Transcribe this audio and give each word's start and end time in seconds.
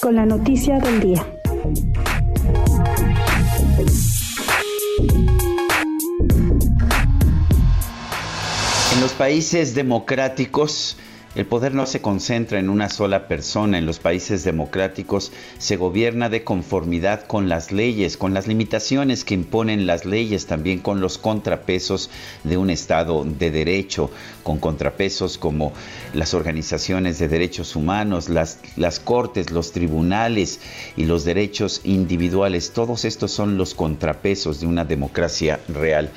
con 0.00 0.14
la 0.14 0.24
noticia 0.24 0.78
del 0.78 1.00
día. 1.00 1.26
En 8.94 9.00
los 9.00 9.12
países 9.12 9.74
democráticos, 9.74 10.96
el 11.36 11.46
poder 11.46 11.74
no 11.74 11.86
se 11.86 12.00
concentra 12.00 12.58
en 12.58 12.68
una 12.68 12.88
sola 12.88 13.28
persona. 13.28 13.78
En 13.78 13.86
los 13.86 14.00
países 14.00 14.42
democráticos 14.42 15.30
se 15.58 15.76
gobierna 15.76 16.28
de 16.28 16.42
conformidad 16.42 17.24
con 17.24 17.48
las 17.48 17.70
leyes, 17.70 18.16
con 18.16 18.34
las 18.34 18.48
limitaciones 18.48 19.24
que 19.24 19.34
imponen 19.34 19.86
las 19.86 20.04
leyes, 20.04 20.46
también 20.46 20.80
con 20.80 21.00
los 21.00 21.18
contrapesos 21.18 22.10
de 22.42 22.56
un 22.56 22.68
Estado 22.68 23.24
de 23.24 23.52
derecho, 23.52 24.10
con 24.42 24.58
contrapesos 24.58 25.38
como 25.38 25.72
las 26.14 26.34
organizaciones 26.34 27.20
de 27.20 27.28
derechos 27.28 27.76
humanos, 27.76 28.28
las, 28.28 28.58
cortes, 28.98 29.52
los 29.52 29.70
tribunales 29.70 30.58
y 30.96 31.04
los 31.04 31.24
derechos 31.24 31.80
individuales. 31.84 32.72
Todos 32.72 33.04
estos 33.04 33.30
son 33.30 33.56
los 33.56 33.74
contrapesos 33.74 34.60
de 34.60 34.66
una 34.66 34.84
democracia 34.84 35.60
real. 35.68 36.10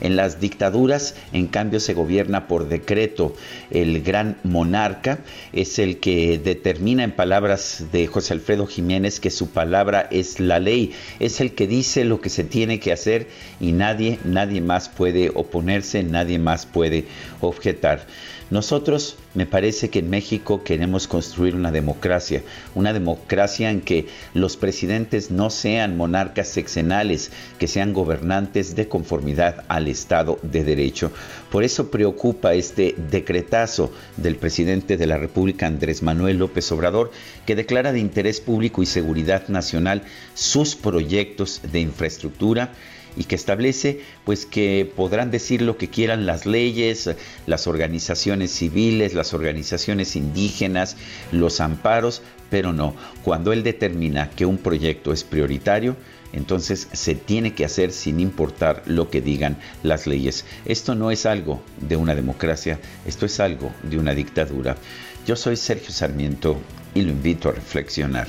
En 0.00 0.16
las 0.16 0.40
dictaduras, 0.40 1.14
en 1.32 1.46
cambio, 1.46 1.80
se 1.80 1.94
gobierna 1.94 2.46
por 2.46 2.68
decreto. 2.68 3.34
El 3.70 4.02
gran 4.02 4.38
monarca 4.42 5.18
es 5.52 5.78
el 5.78 5.98
que 5.98 6.38
determina, 6.38 7.04
en 7.04 7.12
palabras 7.12 7.86
de 7.92 8.06
José 8.06 8.34
Alfredo 8.34 8.66
Jiménez, 8.66 9.20
que 9.20 9.30
su 9.30 9.50
palabra 9.50 10.08
es 10.10 10.40
la 10.40 10.58
ley. 10.58 10.92
Es 11.18 11.40
el 11.40 11.54
que 11.54 11.66
dice 11.66 12.04
lo 12.04 12.20
que 12.20 12.30
se 12.30 12.44
tiene 12.44 12.80
que 12.80 12.92
hacer 12.92 13.28
y 13.60 13.72
nadie, 13.72 14.18
nadie 14.24 14.60
más 14.60 14.88
puede 14.88 15.30
oponerse, 15.34 16.02
nadie 16.02 16.38
más 16.38 16.66
puede 16.66 17.04
objetar. 17.40 18.06
Nosotros, 18.50 19.16
me 19.34 19.46
parece 19.46 19.90
que 19.90 20.00
en 20.00 20.10
México 20.10 20.62
queremos 20.64 21.06
construir 21.06 21.54
una 21.54 21.70
democracia, 21.70 22.42
una 22.74 22.92
democracia 22.92 23.70
en 23.70 23.80
que 23.80 24.06
los 24.34 24.56
presidentes 24.56 25.30
no 25.30 25.50
sean 25.50 25.96
monarcas 25.96 26.48
sexenales, 26.48 27.30
que 27.58 27.68
sean 27.68 27.92
gobernantes 27.92 28.74
de 28.74 28.88
conformidad 28.88 29.64
al 29.68 29.88
Estado 29.88 30.38
de 30.42 30.64
Derecho. 30.64 31.12
Por 31.50 31.62
eso 31.62 31.90
preocupa 31.90 32.54
este 32.54 32.94
decretazo 33.10 33.92
del 34.16 34.36
presidente 34.36 34.96
de 34.96 35.06
la 35.06 35.18
República, 35.18 35.66
Andrés 35.66 36.02
Manuel 36.02 36.38
López 36.38 36.70
Obrador, 36.72 37.12
que 37.46 37.54
declara 37.54 37.92
de 37.92 38.00
interés 38.00 38.40
público 38.40 38.82
y 38.82 38.86
seguridad 38.86 39.48
nacional 39.48 40.02
sus 40.34 40.74
proyectos 40.74 41.60
de 41.70 41.80
infraestructura 41.80 42.72
y 43.16 43.24
que 43.24 43.34
establece 43.34 44.00
pues 44.24 44.46
que 44.46 44.90
podrán 44.96 45.30
decir 45.30 45.62
lo 45.62 45.76
que 45.76 45.88
quieran 45.88 46.26
las 46.26 46.46
leyes, 46.46 47.10
las 47.46 47.66
organizaciones 47.66 48.50
civiles, 48.52 49.14
las 49.14 49.34
organizaciones 49.34 50.16
indígenas, 50.16 50.96
los 51.32 51.60
amparos, 51.60 52.22
pero 52.50 52.72
no, 52.72 52.94
cuando 53.22 53.52
él 53.52 53.62
determina 53.62 54.30
que 54.30 54.46
un 54.46 54.58
proyecto 54.58 55.12
es 55.12 55.24
prioritario, 55.24 55.96
entonces 56.32 56.88
se 56.92 57.14
tiene 57.14 57.54
que 57.54 57.64
hacer 57.64 57.92
sin 57.92 58.20
importar 58.20 58.82
lo 58.86 59.10
que 59.10 59.20
digan 59.20 59.58
las 59.82 60.06
leyes. 60.06 60.44
Esto 60.64 60.94
no 60.94 61.10
es 61.10 61.26
algo 61.26 61.62
de 61.80 61.96
una 61.96 62.14
democracia, 62.14 62.78
esto 63.06 63.26
es 63.26 63.40
algo 63.40 63.72
de 63.82 63.98
una 63.98 64.14
dictadura. 64.14 64.76
Yo 65.26 65.36
soy 65.36 65.56
Sergio 65.56 65.90
Sarmiento 65.90 66.58
y 66.94 67.02
lo 67.02 67.10
invito 67.10 67.48
a 67.48 67.52
reflexionar. 67.52 68.28